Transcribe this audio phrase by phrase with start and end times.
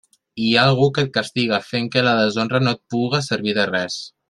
[0.43, 3.69] Hi ha algú que et castiga, fent que la deshonra no et puga servir de
[3.75, 4.01] res.